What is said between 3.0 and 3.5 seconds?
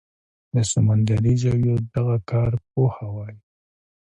وايي